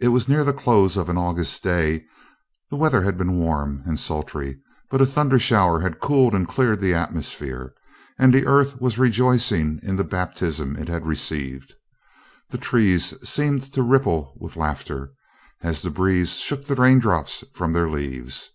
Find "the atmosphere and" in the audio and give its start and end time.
6.80-8.32